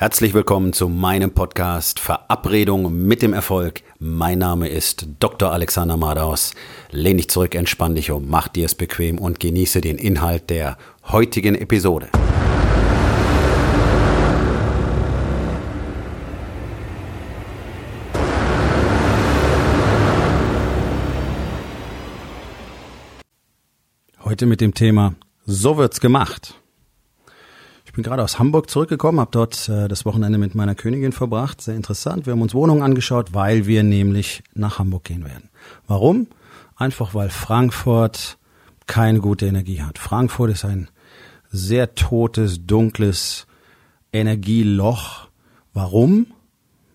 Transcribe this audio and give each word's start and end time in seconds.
Herzlich 0.00 0.32
willkommen 0.32 0.72
zu 0.72 0.88
meinem 0.88 1.32
Podcast 1.32 1.98
Verabredung 1.98 3.04
mit 3.08 3.20
dem 3.20 3.32
Erfolg. 3.32 3.82
Mein 3.98 4.38
Name 4.38 4.68
ist 4.68 5.08
Dr. 5.18 5.50
Alexander 5.50 5.96
Madaus. 5.96 6.54
Lehn 6.92 7.16
dich 7.16 7.28
zurück, 7.28 7.56
entspann 7.56 7.96
dich 7.96 8.12
um, 8.12 8.28
mach 8.28 8.46
dir 8.46 8.66
es 8.66 8.76
bequem 8.76 9.18
und 9.18 9.40
genieße 9.40 9.80
den 9.80 9.98
Inhalt 9.98 10.50
der 10.50 10.78
heutigen 11.08 11.56
Episode. 11.56 12.10
Heute 24.22 24.46
mit 24.46 24.60
dem 24.60 24.74
Thema 24.74 25.16
So 25.44 25.76
wird's 25.76 25.98
gemacht 25.98 26.54
bin 27.98 28.04
gerade 28.04 28.22
aus 28.22 28.38
Hamburg 28.38 28.70
zurückgekommen, 28.70 29.18
habe 29.18 29.32
dort 29.32 29.68
äh, 29.68 29.88
das 29.88 30.04
Wochenende 30.04 30.38
mit 30.38 30.54
meiner 30.54 30.76
Königin 30.76 31.10
verbracht. 31.10 31.60
Sehr 31.60 31.74
interessant. 31.74 32.26
Wir 32.26 32.32
haben 32.32 32.42
uns 32.42 32.54
Wohnungen 32.54 32.84
angeschaut, 32.84 33.34
weil 33.34 33.66
wir 33.66 33.82
nämlich 33.82 34.44
nach 34.54 34.78
Hamburg 34.78 35.02
gehen 35.02 35.24
werden. 35.24 35.50
Warum? 35.88 36.28
Einfach 36.76 37.12
weil 37.12 37.28
Frankfurt 37.28 38.38
keine 38.86 39.18
gute 39.18 39.46
Energie 39.46 39.82
hat. 39.82 39.98
Frankfurt 39.98 40.52
ist 40.52 40.64
ein 40.64 40.88
sehr 41.50 41.96
totes, 41.96 42.64
dunkles 42.64 43.48
Energieloch. 44.12 45.26
Warum? 45.74 46.28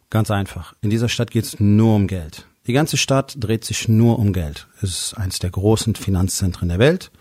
Ganz 0.10 0.32
einfach. 0.32 0.74
In 0.80 0.90
dieser 0.90 1.10
Stadt 1.10 1.32
geht 1.32 1.44
es 1.44 1.60
nur 1.60 1.96
um 1.96 2.08
Geld. 2.08 2.48
Die 2.66 2.72
ganze 2.72 2.96
Stadt 2.96 3.36
dreht 3.38 3.66
sich 3.66 3.90
nur 3.90 4.20
um 4.20 4.32
Geld. 4.32 4.68
Es 4.78 4.84
ist 4.84 5.14
eines 5.16 5.40
der 5.40 5.50
großen 5.50 5.96
Finanzzentren 5.96 6.70
der 6.70 6.80
Welt. 6.80 7.12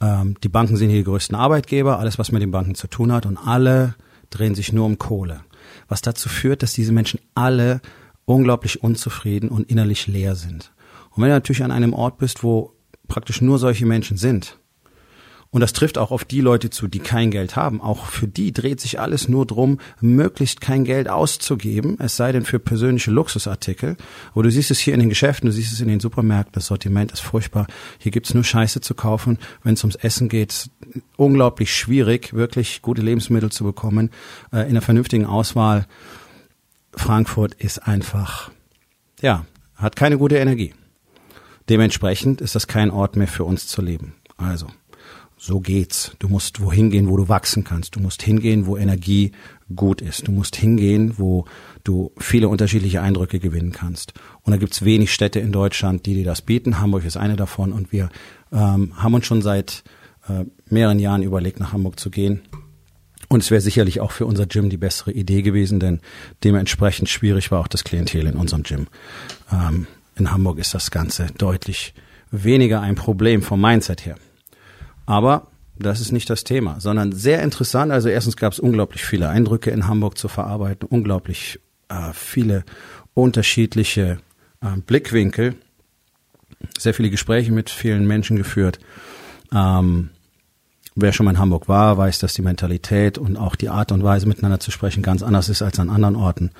Ähm, 0.00 0.36
die 0.42 0.48
Banken 0.48 0.76
sind 0.76 0.90
hier 0.90 0.98
die 0.98 1.04
größten 1.04 1.36
Arbeitgeber, 1.36 1.98
alles, 1.98 2.18
was 2.18 2.32
mit 2.32 2.42
den 2.42 2.50
Banken 2.50 2.74
zu 2.74 2.86
tun 2.86 3.12
hat, 3.12 3.26
und 3.26 3.36
alle 3.36 3.94
drehen 4.30 4.54
sich 4.54 4.72
nur 4.72 4.86
um 4.86 4.98
Kohle. 4.98 5.40
Was 5.88 6.02
dazu 6.02 6.28
führt, 6.28 6.62
dass 6.62 6.72
diese 6.72 6.92
Menschen 6.92 7.20
alle 7.34 7.80
unglaublich 8.24 8.82
unzufrieden 8.82 9.48
und 9.48 9.70
innerlich 9.70 10.06
leer 10.06 10.34
sind. 10.34 10.72
Und 11.10 11.22
wenn 11.22 11.30
du 11.30 11.36
natürlich 11.36 11.62
an 11.62 11.70
einem 11.70 11.94
Ort 11.94 12.18
bist, 12.18 12.42
wo 12.42 12.74
praktisch 13.08 13.40
nur 13.40 13.58
solche 13.58 13.86
Menschen 13.86 14.16
sind, 14.16 14.58
und 15.56 15.60
das 15.60 15.72
trifft 15.72 15.96
auch 15.96 16.10
auf 16.10 16.26
die 16.26 16.42
Leute 16.42 16.68
zu, 16.68 16.86
die 16.86 16.98
kein 16.98 17.30
Geld 17.30 17.56
haben. 17.56 17.80
Auch 17.80 18.04
für 18.04 18.28
die 18.28 18.52
dreht 18.52 18.78
sich 18.78 19.00
alles 19.00 19.26
nur 19.26 19.46
drum, 19.46 19.78
möglichst 20.02 20.60
kein 20.60 20.84
Geld 20.84 21.08
auszugeben, 21.08 21.96
es 21.98 22.14
sei 22.14 22.30
denn 22.30 22.44
für 22.44 22.58
persönliche 22.58 23.10
Luxusartikel. 23.10 23.96
Aber 24.32 24.42
du 24.42 24.50
siehst 24.50 24.70
es 24.70 24.78
hier 24.78 24.92
in 24.92 25.00
den 25.00 25.08
Geschäften, 25.08 25.46
du 25.46 25.52
siehst 25.54 25.72
es 25.72 25.80
in 25.80 25.88
den 25.88 25.98
Supermärkten, 25.98 26.52
das 26.52 26.66
Sortiment 26.66 27.10
ist 27.10 27.20
furchtbar. 27.20 27.68
Hier 27.98 28.12
gibt's 28.12 28.34
nur 28.34 28.44
Scheiße 28.44 28.82
zu 28.82 28.92
kaufen. 28.92 29.38
Wenn 29.62 29.72
es 29.72 29.82
ums 29.82 29.96
Essen 29.96 30.28
geht, 30.28 30.68
unglaublich 31.16 31.74
schwierig, 31.74 32.34
wirklich 32.34 32.82
gute 32.82 33.00
Lebensmittel 33.00 33.50
zu 33.50 33.64
bekommen, 33.64 34.10
äh, 34.52 34.58
in 34.58 34.72
einer 34.72 34.82
vernünftigen 34.82 35.24
Auswahl. 35.24 35.86
Frankfurt 36.92 37.54
ist 37.54 37.78
einfach, 37.78 38.50
ja, 39.22 39.46
hat 39.74 39.96
keine 39.96 40.18
gute 40.18 40.36
Energie. 40.36 40.74
Dementsprechend 41.70 42.42
ist 42.42 42.54
das 42.54 42.66
kein 42.66 42.90
Ort 42.90 43.16
mehr 43.16 43.26
für 43.26 43.44
uns 43.44 43.66
zu 43.68 43.80
leben. 43.80 44.12
Also, 44.36 44.66
so 45.36 45.60
geht's. 45.60 46.12
Du 46.18 46.28
musst 46.28 46.60
wohin 46.60 46.90
gehen, 46.90 47.08
wo 47.08 47.16
du 47.16 47.28
wachsen 47.28 47.64
kannst. 47.64 47.96
Du 47.96 48.00
musst 48.00 48.22
hingehen, 48.22 48.66
wo 48.66 48.76
Energie 48.76 49.32
gut 49.74 50.00
ist. 50.00 50.26
Du 50.26 50.32
musst 50.32 50.56
hingehen, 50.56 51.18
wo 51.18 51.44
du 51.84 52.12
viele 52.18 52.48
unterschiedliche 52.48 53.02
Eindrücke 53.02 53.38
gewinnen 53.38 53.72
kannst. 53.72 54.14
Und 54.42 54.52
da 54.52 54.56
gibt's 54.56 54.84
wenig 54.84 55.12
Städte 55.12 55.40
in 55.40 55.52
Deutschland, 55.52 56.06
die 56.06 56.14
dir 56.14 56.24
das 56.24 56.42
bieten. 56.42 56.80
Hamburg 56.80 57.04
ist 57.04 57.16
eine 57.16 57.36
davon. 57.36 57.72
Und 57.72 57.92
wir 57.92 58.08
ähm, 58.52 58.92
haben 58.96 59.14
uns 59.14 59.26
schon 59.26 59.42
seit 59.42 59.84
äh, 60.28 60.44
mehreren 60.68 60.98
Jahren 60.98 61.22
überlegt, 61.22 61.60
nach 61.60 61.72
Hamburg 61.72 62.00
zu 62.00 62.10
gehen. 62.10 62.42
Und 63.28 63.42
es 63.42 63.50
wäre 63.50 63.60
sicherlich 63.60 64.00
auch 64.00 64.12
für 64.12 64.26
unser 64.26 64.46
Gym 64.46 64.70
die 64.70 64.76
bessere 64.76 65.12
Idee 65.12 65.42
gewesen, 65.42 65.80
denn 65.80 66.00
dementsprechend 66.44 67.08
schwierig 67.08 67.50
war 67.50 67.60
auch 67.60 67.68
das 67.68 67.82
Klientel 67.82 68.26
in 68.26 68.36
unserem 68.36 68.62
Gym. 68.62 68.86
Ähm, 69.52 69.86
in 70.14 70.30
Hamburg 70.30 70.58
ist 70.58 70.74
das 70.74 70.90
Ganze 70.90 71.26
deutlich 71.36 71.92
weniger 72.30 72.80
ein 72.80 72.94
Problem 72.94 73.42
vom 73.42 73.60
Mindset 73.60 74.06
her. 74.06 74.16
Aber 75.06 75.48
das 75.78 76.00
ist 76.00 76.12
nicht 76.12 76.28
das 76.30 76.44
Thema, 76.44 76.80
sondern 76.80 77.12
sehr 77.12 77.42
interessant. 77.42 77.92
Also 77.92 78.08
erstens 78.08 78.36
gab 78.36 78.52
es 78.52 78.58
unglaublich 78.58 79.04
viele 79.04 79.28
Eindrücke 79.28 79.70
in 79.70 79.86
Hamburg 79.86 80.18
zu 80.18 80.28
verarbeiten, 80.28 80.88
unglaublich 80.88 81.60
äh, 81.88 82.12
viele 82.12 82.64
unterschiedliche 83.14 84.18
äh, 84.60 84.76
Blickwinkel, 84.86 85.54
sehr 86.78 86.94
viele 86.94 87.10
Gespräche 87.10 87.52
mit 87.52 87.70
vielen 87.70 88.06
Menschen 88.06 88.36
geführt. 88.36 88.78
Ähm, 89.54 90.10
wer 90.94 91.12
schon 91.12 91.24
mal 91.24 91.32
in 91.32 91.38
Hamburg 91.38 91.68
war, 91.68 91.98
weiß, 91.98 92.18
dass 92.18 92.34
die 92.34 92.42
Mentalität 92.42 93.18
und 93.18 93.36
auch 93.36 93.54
die 93.54 93.68
Art 93.68 93.92
und 93.92 94.02
Weise 94.02 94.26
miteinander 94.26 94.60
zu 94.60 94.70
sprechen 94.70 95.02
ganz 95.02 95.22
anders 95.22 95.48
ist 95.50 95.62
als 95.62 95.78
an 95.78 95.90
anderen 95.90 96.16
Orten 96.16 96.50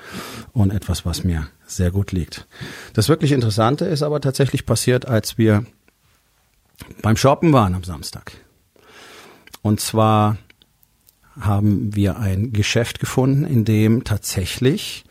und 0.53 0.71
etwas, 0.71 1.05
was 1.05 1.23
mir 1.23 1.47
sehr 1.65 1.91
gut 1.91 2.11
liegt. 2.11 2.47
Das 2.93 3.09
wirklich 3.09 3.31
Interessante 3.31 3.85
ist 3.85 4.03
aber 4.03 4.21
tatsächlich 4.21 4.65
passiert, 4.65 5.07
als 5.07 5.37
wir 5.37 5.65
beim 7.01 7.17
Shoppen 7.17 7.53
waren 7.53 7.75
am 7.75 7.83
Samstag. 7.83 8.33
Und 9.61 9.79
zwar 9.79 10.37
haben 11.39 11.95
wir 11.95 12.17
ein 12.17 12.53
Geschäft 12.53 12.99
gefunden, 12.99 13.45
in 13.45 13.65
dem 13.65 14.03
tatsächlich 14.03 15.05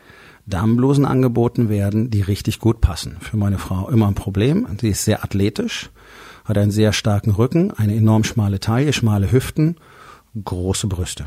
Damenblusen 0.45 1.05
angeboten 1.05 1.69
werden, 1.69 2.09
die 2.09 2.21
richtig 2.21 2.59
gut 2.59 2.81
passen. 2.81 3.17
Für 3.19 3.37
meine 3.37 3.57
Frau 3.57 3.89
immer 3.89 4.07
ein 4.07 4.15
Problem. 4.15 4.67
Sie 4.79 4.89
ist 4.89 5.03
sehr 5.05 5.23
athletisch, 5.23 5.89
hat 6.45 6.57
einen 6.57 6.71
sehr 6.71 6.93
starken 6.93 7.31
Rücken, 7.31 7.71
eine 7.71 7.95
enorm 7.95 8.23
schmale 8.23 8.59
Taille, 8.59 8.93
schmale 8.93 9.31
Hüften, 9.31 9.75
große 10.43 10.87
Brüste. 10.87 11.25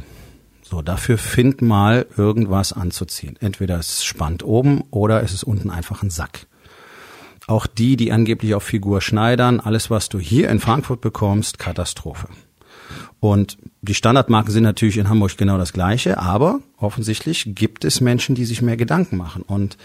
So, 0.62 0.82
dafür 0.82 1.18
find 1.18 1.62
mal 1.62 2.06
irgendwas 2.16 2.72
anzuziehen. 2.72 3.36
Entweder 3.40 3.78
es 3.78 4.04
spannt 4.04 4.42
oben 4.44 4.84
oder 4.90 5.22
es 5.22 5.34
ist 5.34 5.44
unten 5.44 5.70
einfach 5.70 6.02
ein 6.02 6.10
Sack. 6.10 6.46
Auch 7.50 7.66
die, 7.66 7.96
die 7.96 8.12
angeblich 8.12 8.54
auf 8.54 8.62
Figur 8.62 9.00
schneidern, 9.00 9.58
alles, 9.58 9.90
was 9.90 10.08
du 10.08 10.20
hier 10.20 10.48
in 10.50 10.60
Frankfurt 10.60 11.00
bekommst, 11.00 11.58
Katastrophe. 11.58 12.28
Und 13.18 13.58
die 13.82 13.94
Standardmarken 13.94 14.52
sind 14.52 14.62
natürlich 14.62 14.98
in 14.98 15.08
Hamburg 15.08 15.36
genau 15.36 15.58
das 15.58 15.72
gleiche, 15.72 16.18
aber 16.18 16.60
offensichtlich 16.76 17.56
gibt 17.56 17.84
es 17.84 18.00
Menschen, 18.00 18.36
die 18.36 18.44
sich 18.44 18.62
mehr 18.62 18.76
Gedanken 18.76 19.16
machen. 19.16 19.42
Und 19.42 19.78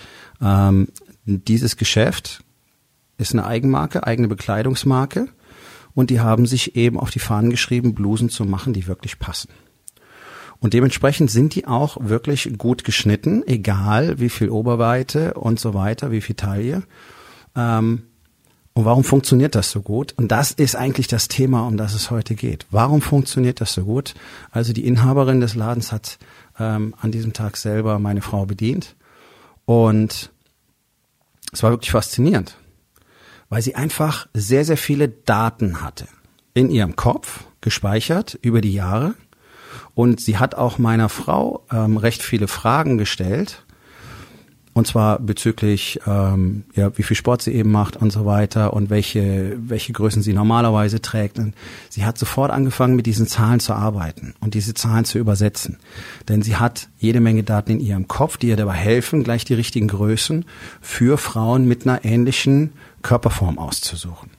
ähm, 0.44 0.90
dieses 1.26 1.76
Geschäft 1.76 2.44
ist 3.18 3.34
eine 3.34 3.48
Eigenmarke, 3.48 4.06
eigene 4.06 4.28
Bekleidungsmarke. 4.28 5.30
Und 5.96 6.12
die 6.12 6.20
haben 6.20 6.46
sich 6.46 6.76
eben 6.76 7.00
auf 7.00 7.10
die 7.10 7.18
Fahnen 7.18 7.50
geschrieben, 7.50 7.96
Blusen 7.96 8.30
zu 8.30 8.46
machen, 8.46 8.74
die 8.74 8.86
wirklich 8.86 9.18
passen. 9.18 9.50
Und 10.60 10.76
dementsprechend 10.76 11.32
sind 11.32 11.56
die 11.56 11.66
auch 11.66 11.98
wirklich 12.00 12.60
gut 12.60 12.84
geschnitten, 12.84 13.42
egal 13.48 14.20
wie 14.20 14.30
viel 14.30 14.52
Oberweite 14.52 15.34
und 15.34 15.60
so 15.60 15.74
weiter, 15.74 16.12
wie 16.12 16.22
viel 16.22 16.36
Taille. 16.36 16.84
Ähm, 17.56 18.04
und 18.78 18.84
warum 18.84 19.06
funktioniert 19.06 19.56
das 19.56 19.72
so 19.72 19.82
gut? 19.82 20.14
Und 20.18 20.34
das 20.34 20.52
ist 20.52 20.76
eigentlich 20.76 21.08
das 21.08 21.30
Thema, 21.30 21.66
um 21.66 21.78
das 21.78 21.94
es 21.94 22.12
heute 22.12 22.36
geht. 22.36 22.66
Warum 22.72 23.02
funktioniert 23.02 23.62
das 23.62 23.72
so 23.72 23.86
gut? 23.86 24.16
Also 24.52 24.74
die 24.74 24.86
Inhaberin 24.86 25.40
des 25.40 25.56
Ladens 25.56 25.94
hat 25.94 26.18
ähm, 26.60 26.94
an 27.00 27.12
diesem 27.12 27.32
Tag 27.32 27.56
selber 27.56 28.00
meine 28.00 28.22
Frau 28.22 28.46
bedient. 28.46 28.96
Und 29.64 30.30
es 31.54 31.64
war 31.64 31.72
wirklich 31.72 31.92
faszinierend, 31.92 32.58
weil 33.48 33.62
sie 33.62 33.76
einfach 33.76 34.28
sehr, 34.34 34.66
sehr 34.66 34.78
viele 34.78 35.08
Daten 35.08 35.82
hatte 35.82 36.08
in 36.54 36.70
ihrem 36.70 36.98
Kopf 36.98 37.46
gespeichert 37.62 38.38
über 38.42 38.60
die 38.60 38.74
Jahre. 38.74 39.16
Und 39.94 40.20
sie 40.20 40.38
hat 40.38 40.56
auch 40.56 40.78
meiner 40.78 41.08
Frau 41.08 41.66
ähm, 41.72 41.96
recht 41.96 42.22
viele 42.22 42.50
Fragen 42.50 42.98
gestellt 42.98 43.65
und 44.76 44.86
zwar 44.86 45.20
bezüglich, 45.20 46.02
ähm, 46.06 46.66
ja, 46.76 46.96
wie 46.98 47.04
viel 47.04 47.16
Sport 47.16 47.42
sie 47.42 47.54
eben 47.54 47.72
macht 47.72 47.96
und 47.96 48.12
so 48.12 48.26
weiter 48.26 48.74
und 48.74 48.90
welche, 48.90 49.56
welche 49.58 49.94
Größen 49.94 50.22
sie 50.22 50.34
normalerweise 50.34 51.02
trägt. 51.02 51.40
Und 51.40 51.56
sie 51.90 52.04
hat 52.04 52.18
sofort 52.18 52.52
angefangen, 52.52 52.98
mit 52.98 53.06
diesen 53.06 53.26
Zahlen 53.26 53.62
zu 53.62 53.72
arbeiten 53.72 54.36
und 54.42 54.54
diese 54.54 54.74
Zahlen 54.74 55.06
zu 55.06 55.18
übersetzen. 55.18 55.78
Denn 56.28 56.42
sie 56.42 56.58
hat 56.58 56.90
jede 57.00 57.22
Menge 57.22 57.44
Daten 57.44 57.72
in 57.72 57.80
ihrem 57.80 58.10
Kopf, 58.10 58.36
die 58.36 58.50
ihr 58.50 58.58
dabei 58.58 58.74
helfen, 58.74 59.24
gleich 59.24 59.46
die 59.46 59.54
richtigen 59.54 59.88
Größen 59.88 60.44
für 60.82 61.18
Frauen 61.18 61.70
mit 61.70 61.88
einer 61.88 62.04
ähnlichen 62.04 62.74
Körperform 63.02 63.58
auszusuchen. 63.58 64.30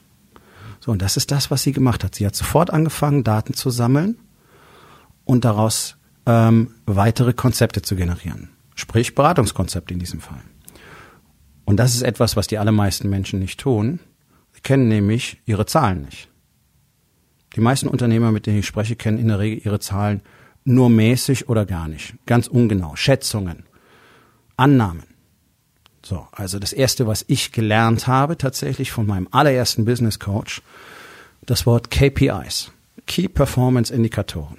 So, 0.81 0.93
und 0.93 1.01
das 1.01 1.17
ist 1.17 1.31
das, 1.31 1.51
was 1.51 1.63
sie 1.63 1.73
gemacht 1.73 2.05
hat. 2.05 2.15
Sie 2.15 2.27
hat 2.27 2.37
sofort 2.37 2.71
angefangen, 2.71 3.25
Daten 3.25 3.55
zu 3.55 3.71
sammeln 3.71 4.19
und 5.25 5.47
daraus 5.47 5.97
ähm, 6.27 6.73
weitere 6.85 7.33
Konzepte 7.33 7.81
zu 7.81 7.97
generieren. 7.97 8.51
Sprich 8.77 9.15
Beratungskonzept 9.15 9.91
in 9.91 9.99
diesem 9.99 10.21
Fall. 10.21 10.43
Und 11.65 11.79
das 11.79 11.95
ist 11.95 12.03
etwas, 12.03 12.37
was 12.37 12.47
die 12.47 12.59
allermeisten 12.59 13.11
Menschen 13.11 13.41
nicht 13.41 13.59
tun. 13.59 13.99
Sie 14.53 14.61
kennen 14.61 14.87
nämlich 14.87 15.39
ihre 15.47 15.67
Zahlen 15.67 16.03
nicht. 16.03 16.29
Die 17.57 17.61
meisten 17.61 17.89
Unternehmer, 17.89 18.31
mit 18.31 18.47
denen 18.47 18.61
ich 18.61 18.67
spreche, 18.67 18.95
kennen 18.95 19.19
in 19.19 19.29
der 19.29 19.41
Regel 19.41 19.67
ihre 19.67 19.81
Zahlen 19.81 20.21
nur 20.65 20.91
mäßig 20.91 21.49
oder 21.49 21.65
gar 21.67 21.89
nicht. 21.89 22.15
Ganz 22.27 22.47
ungenau. 22.47 22.95
Schätzungen. 22.97 23.65
Annahmen. 24.57 25.05
So, 26.05 26.29
also 26.31 26.59
das 26.59 26.73
erste, 26.73 27.07
was 27.07 27.25
ich 27.27 27.51
gelernt 27.51 28.07
habe, 28.07 28.39
tatsächlich 28.39 28.93
von 28.93 29.07
meinem 29.07 29.27
allerersten 29.33 29.85
Business 29.85 30.21
Coach, 30.21 30.63
das 31.47 31.67
Wort 31.67 31.91
KPIs. 31.91 32.71
Key 33.07 33.29
Performance 33.29 33.93
Indikatoren. 33.93 34.59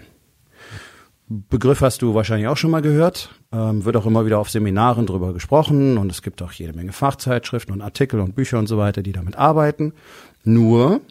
Begriff 1.29 1.81
hast 1.81 2.01
du 2.01 2.13
wahrscheinlich 2.13 2.47
auch 2.47 2.55
schon 2.55 2.71
mal 2.71 2.81
gehört, 2.81 3.29
ähm, 3.51 3.83
wird 3.83 3.97
auch 3.97 4.05
immer 4.05 4.25
wieder 4.25 4.39
auf 4.39 4.49
Seminaren 4.49 5.05
drüber 5.05 5.33
gesprochen 5.33 5.97
und 5.97 6.09
es 6.09 6.21
gibt 6.21 6.41
auch 6.41 6.53
jede 6.53 6.71
Menge 6.71 6.93
Fachzeitschriften 6.93 7.73
und 7.73 7.81
Artikel 7.81 8.21
und 8.21 8.33
Bücher 8.33 8.59
und 8.59 8.67
so 8.67 8.77
weiter, 8.77 9.03
die 9.03 9.11
damit 9.11 9.35
arbeiten. 9.35 9.93
Nur, 10.45 11.01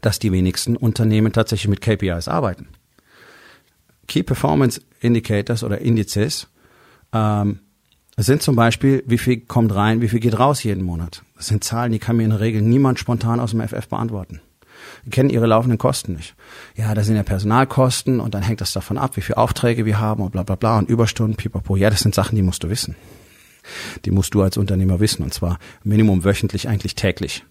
dass 0.00 0.18
die 0.18 0.32
wenigsten 0.32 0.76
Unternehmen 0.76 1.32
tatsächlich 1.32 1.68
mit 1.68 1.80
KPIs 1.80 2.26
arbeiten. 2.26 2.68
Key 4.08 4.24
Performance 4.24 4.80
Indicators 5.00 5.62
oder 5.62 5.80
Indizes 5.80 6.48
ähm, 7.12 7.60
sind 8.16 8.42
zum 8.42 8.56
Beispiel, 8.56 9.04
wie 9.06 9.18
viel 9.18 9.40
kommt 9.42 9.72
rein, 9.72 10.00
wie 10.00 10.08
viel 10.08 10.20
geht 10.20 10.38
raus 10.38 10.64
jeden 10.64 10.82
Monat. 10.82 11.22
Das 11.36 11.46
sind 11.46 11.62
Zahlen, 11.62 11.92
die 11.92 12.00
kann 12.00 12.16
mir 12.16 12.24
in 12.24 12.30
der 12.30 12.40
Regel 12.40 12.60
niemand 12.60 12.98
spontan 12.98 13.38
aus 13.38 13.52
dem 13.52 13.60
FF 13.60 13.88
beantworten. 13.88 14.40
Kennen 15.10 15.30
ihre 15.30 15.46
laufenden 15.46 15.78
Kosten 15.78 16.14
nicht. 16.14 16.34
Ja, 16.76 16.94
da 16.94 17.02
sind 17.02 17.16
ja 17.16 17.22
Personalkosten 17.22 18.20
und 18.20 18.34
dann 18.34 18.42
hängt 18.42 18.60
das 18.60 18.72
davon 18.72 18.98
ab, 18.98 19.16
wie 19.16 19.20
viele 19.20 19.38
Aufträge 19.38 19.84
wir 19.84 19.98
haben 19.98 20.22
und 20.22 20.30
bla 20.32 20.44
bla 20.44 20.54
bla 20.54 20.78
und 20.78 20.88
Überstunden, 20.88 21.36
pipapo. 21.36 21.76
Ja, 21.76 21.90
das 21.90 22.00
sind 22.00 22.14
Sachen, 22.14 22.36
die 22.36 22.42
musst 22.42 22.62
du 22.62 22.70
wissen. 22.70 22.94
Die 24.04 24.10
musst 24.10 24.34
du 24.34 24.42
als 24.42 24.56
Unternehmer 24.56 25.00
wissen 25.00 25.22
und 25.22 25.34
zwar 25.34 25.58
Minimum 25.84 26.24
wöchentlich, 26.24 26.68
eigentlich 26.68 26.94
täglich. 26.94 27.44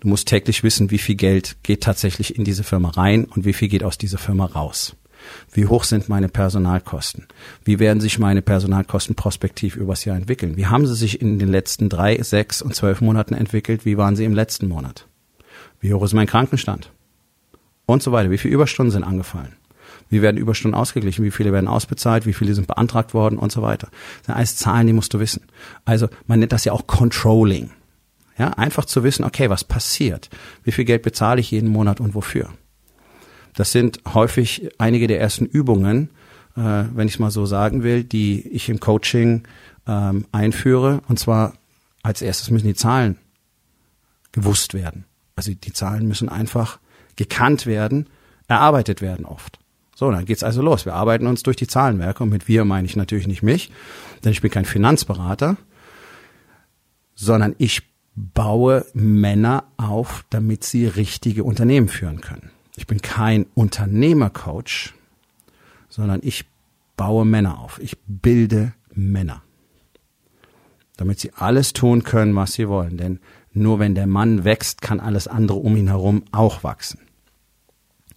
Du 0.00 0.08
musst 0.08 0.28
täglich 0.28 0.62
wissen, 0.62 0.90
wie 0.90 0.98
viel 0.98 1.16
Geld 1.16 1.58
geht 1.62 1.82
tatsächlich 1.82 2.36
in 2.36 2.44
diese 2.44 2.64
Firma 2.64 2.90
rein 2.90 3.24
und 3.24 3.44
wie 3.44 3.52
viel 3.52 3.68
geht 3.68 3.84
aus 3.84 3.98
dieser 3.98 4.18
Firma 4.18 4.46
raus. 4.46 4.96
Wie 5.52 5.66
hoch 5.66 5.84
sind 5.84 6.08
meine 6.08 6.28
Personalkosten? 6.28 7.26
Wie 7.64 7.78
werden 7.78 8.00
sich 8.00 8.18
meine 8.18 8.40
Personalkosten 8.40 9.14
prospektiv 9.14 9.76
übers 9.76 10.06
Jahr 10.06 10.16
entwickeln? 10.16 10.56
Wie 10.56 10.66
haben 10.66 10.86
sie 10.86 10.94
sich 10.94 11.20
in 11.20 11.38
den 11.38 11.48
letzten 11.48 11.90
drei, 11.90 12.20
sechs 12.22 12.62
und 12.62 12.74
zwölf 12.74 13.02
Monaten 13.02 13.34
entwickelt? 13.34 13.84
Wie 13.84 13.98
waren 13.98 14.16
sie 14.16 14.24
im 14.24 14.34
letzten 14.34 14.68
Monat? 14.68 15.06
Wie 15.80 15.92
hoch 15.92 16.02
ist 16.04 16.12
mein 16.12 16.26
Krankenstand? 16.26 16.92
Und 17.86 18.02
so 18.02 18.12
weiter. 18.12 18.30
Wie 18.30 18.38
viele 18.38 18.54
Überstunden 18.54 18.92
sind 18.92 19.04
angefallen? 19.04 19.56
Wie 20.08 20.22
werden 20.22 20.36
Überstunden 20.36 20.78
ausgeglichen? 20.78 21.24
Wie 21.24 21.30
viele 21.30 21.52
werden 21.52 21.68
ausbezahlt? 21.68 22.26
Wie 22.26 22.32
viele 22.32 22.54
sind 22.54 22.66
beantragt 22.66 23.14
worden? 23.14 23.38
Und 23.38 23.52
so 23.52 23.62
weiter. 23.62 23.88
Das 24.18 24.26
sind 24.26 24.34
alles 24.34 24.56
Zahlen, 24.56 24.86
die 24.86 24.92
musst 24.92 25.14
du 25.14 25.20
wissen. 25.20 25.42
Also 25.84 26.08
man 26.26 26.40
nennt 26.40 26.52
das 26.52 26.64
ja 26.64 26.72
auch 26.72 26.86
Controlling. 26.86 27.70
Ja, 28.38 28.50
einfach 28.50 28.84
zu 28.84 29.04
wissen, 29.04 29.24
okay, 29.24 29.50
was 29.50 29.64
passiert? 29.64 30.30
Wie 30.64 30.72
viel 30.72 30.84
Geld 30.84 31.02
bezahle 31.02 31.40
ich 31.40 31.50
jeden 31.50 31.68
Monat 31.68 32.00
und 32.00 32.14
wofür? 32.14 32.48
Das 33.54 33.72
sind 33.72 34.00
häufig 34.14 34.70
einige 34.78 35.06
der 35.06 35.20
ersten 35.20 35.44
Übungen, 35.44 36.10
äh, 36.56 36.84
wenn 36.94 37.06
ich 37.06 37.14
es 37.14 37.18
mal 37.18 37.30
so 37.30 37.44
sagen 37.46 37.82
will, 37.82 38.04
die 38.04 38.46
ich 38.48 38.68
im 38.68 38.80
Coaching 38.80 39.42
ähm, 39.86 40.24
einführe. 40.32 41.02
Und 41.08 41.18
zwar 41.18 41.54
als 42.02 42.22
erstes 42.22 42.50
müssen 42.50 42.66
die 42.66 42.74
Zahlen 42.74 43.18
gewusst 44.32 44.74
werden. 44.74 45.04
Also 45.40 45.54
die 45.54 45.72
Zahlen 45.72 46.06
müssen 46.06 46.28
einfach 46.28 46.80
gekannt 47.16 47.64
werden, 47.64 48.10
erarbeitet 48.46 49.00
werden 49.00 49.24
oft. 49.24 49.58
So, 49.96 50.10
dann 50.10 50.26
geht's 50.26 50.42
also 50.42 50.60
los. 50.60 50.84
Wir 50.84 50.92
arbeiten 50.92 51.26
uns 51.26 51.42
durch 51.42 51.56
die 51.56 51.66
Zahlenwerke 51.66 52.22
und 52.22 52.28
mit 52.28 52.46
wir 52.46 52.66
meine 52.66 52.84
ich 52.84 52.94
natürlich 52.94 53.26
nicht 53.26 53.42
mich, 53.42 53.72
denn 54.22 54.32
ich 54.32 54.42
bin 54.42 54.50
kein 54.50 54.66
Finanzberater, 54.66 55.56
sondern 57.14 57.54
ich 57.56 57.80
baue 58.14 58.84
Männer 58.92 59.64
auf, 59.78 60.26
damit 60.28 60.62
sie 60.62 60.84
richtige 60.84 61.42
Unternehmen 61.42 61.88
führen 61.88 62.20
können. 62.20 62.50
Ich 62.76 62.86
bin 62.86 63.00
kein 63.00 63.46
Unternehmercoach, 63.54 64.92
sondern 65.88 66.20
ich 66.22 66.44
baue 66.98 67.24
Männer 67.24 67.60
auf. 67.60 67.80
Ich 67.80 67.96
bilde 68.06 68.74
Männer. 68.92 69.40
Damit 70.98 71.18
sie 71.18 71.32
alles 71.32 71.72
tun 71.72 72.02
können, 72.02 72.36
was 72.36 72.52
sie 72.52 72.68
wollen. 72.68 72.98
Denn 72.98 73.20
nur 73.52 73.78
wenn 73.78 73.94
der 73.94 74.06
Mann 74.06 74.44
wächst, 74.44 74.82
kann 74.82 75.00
alles 75.00 75.28
andere 75.28 75.58
um 75.58 75.76
ihn 75.76 75.88
herum 75.88 76.24
auch 76.32 76.62
wachsen. 76.62 77.00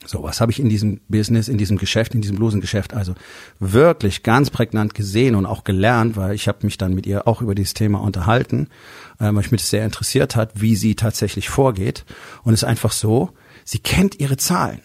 So, 0.06 0.22
was 0.22 0.42
habe 0.42 0.52
ich 0.52 0.60
in 0.60 0.68
diesem 0.68 1.00
Business, 1.08 1.48
in 1.48 1.58
diesem 1.58 1.78
Geschäft, 1.78 2.14
in 2.14 2.22
diesem 2.22 2.36
Blusengeschäft 2.36 2.94
also 2.94 3.16
wirklich 3.60 4.22
ganz 4.22 4.50
prägnant 4.50 4.94
gesehen 4.94 5.36
und 5.36 5.46
auch 5.46 5.64
gelernt, 5.64 6.18
weil 6.18 6.36
ich 6.36 6.50
habe 6.50 6.60
mich 6.64 6.78
dann 6.78 6.94
mit 6.94 7.06
ihr 7.06 7.26
auch 7.26 7.42
über 7.42 7.56
dieses 7.56 7.74
Thema 7.74 8.00
unterhalten, 8.02 8.68
äh, 9.20 9.26
weil 9.26 9.34
mich 9.34 9.50
das 9.50 9.70
sehr 9.70 9.86
interessiert 9.86 10.36
hat, 10.36 10.60
wie 10.60 10.76
sie 10.76 10.96
tatsächlich 10.96 11.48
vorgeht. 11.48 12.04
Und 12.44 12.54
es 12.54 12.64
ist 12.64 12.68
einfach 12.68 12.92
so, 12.92 13.30
Sie 13.66 13.80
kennt 13.80 14.20
ihre 14.20 14.38
Zahlen. 14.38 14.82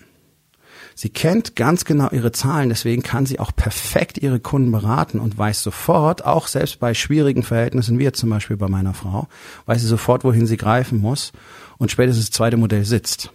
Sie 1.00 1.10
kennt 1.10 1.54
ganz 1.54 1.84
genau 1.84 2.10
ihre 2.10 2.32
Zahlen, 2.32 2.70
deswegen 2.70 3.04
kann 3.04 3.24
sie 3.24 3.38
auch 3.38 3.54
perfekt 3.54 4.18
ihre 4.18 4.40
Kunden 4.40 4.72
beraten 4.72 5.20
und 5.20 5.38
weiß 5.38 5.62
sofort, 5.62 6.24
auch 6.24 6.48
selbst 6.48 6.80
bei 6.80 6.92
schwierigen 6.92 7.44
Verhältnissen, 7.44 8.00
wie 8.00 8.02
jetzt 8.02 8.18
zum 8.18 8.30
Beispiel 8.30 8.56
bei 8.56 8.66
meiner 8.66 8.94
Frau, 8.94 9.28
weiß 9.66 9.80
sie 9.80 9.86
sofort, 9.86 10.24
wohin 10.24 10.48
sie 10.48 10.56
greifen 10.56 11.00
muss 11.00 11.30
und 11.76 11.92
spätestens 11.92 12.26
das 12.26 12.36
zweite 12.36 12.56
Modell 12.56 12.84
sitzt. 12.84 13.30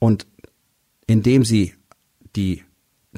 Und 0.00 0.26
indem 1.06 1.44
sie 1.44 1.74
die 2.34 2.64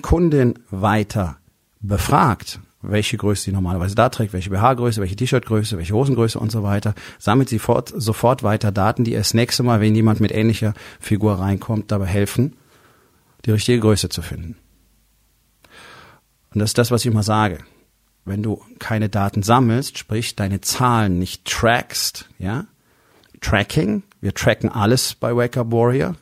Kundin 0.03 0.59
weiter 0.69 1.39
befragt, 1.81 2.61
welche 2.91 3.17
Größe 3.17 3.45
sie 3.45 3.53
normalerweise 3.53 3.95
da 3.95 4.09
trägt, 4.09 4.33
welche 4.33 4.51
BH-Größe, 4.51 5.01
welche 5.01 5.17
T-Shirt-Größe, 5.17 5.77
welche 5.77 5.95
Hosengröße 5.95 6.39
und 6.39 6.51
so 6.51 6.63
weiter, 6.63 6.95
sammelt 7.19 7.49
sie 7.49 7.59
fort, 7.59 7.93
sofort 7.97 8.43
weiter 8.43 8.73
Daten, 8.73 9.05
die 9.05 9.13
erst 9.13 9.35
nächste 9.35 9.63
Mal, 9.63 9.81
wenn 9.81 9.95
jemand 9.95 10.21
mit 10.21 10.33
ähnlicher 10.33 10.75
Figur 11.01 11.39
reinkommt, 11.39 11.91
dabei 11.91 12.07
helfen, 12.07 12.57
die 13.45 13.51
richtige 13.51 13.81
Größe 13.81 14.09
zu 14.09 14.23
finden. 14.23 14.57
Und 16.53 16.61
das 16.61 16.71
ist 16.71 16.79
das, 16.79 16.91
was 16.91 17.05
ich 17.05 17.13
immer 17.13 17.23
sage. 17.23 17.59
Wenn 18.25 18.43
du 18.43 18.63
keine 18.79 19.09
Daten 19.09 19.43
sammelst, 19.43 19.99
sprich 19.99 20.35
deine 20.35 20.61
Zahlen 20.61 21.19
nicht 21.19 21.45
trackst, 21.45 22.29
ja, 22.39 22.67
Tracking, 23.41 24.03
wir 24.21 24.35
tracken 24.35 24.71
alles 24.71 25.15
bei 25.15 25.37
Wake 25.37 25.57
Up 25.57 25.71
Warrior, 25.71 26.17